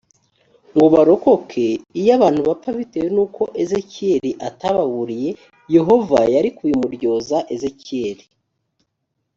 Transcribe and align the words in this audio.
ngo 0.75 0.85
barokoke 0.93 1.67
iyo 1.99 2.11
abantu 2.17 2.41
bapfa 2.47 2.69
bitewe 2.77 3.09
n 3.15 3.17
uko 3.25 3.43
ezekiyeli 3.61 4.31
atababuriye 4.47 5.29
yehova 5.75 6.19
yari 6.33 6.49
kubimuryoza 6.57 7.37
ezekiyeli 7.53 8.25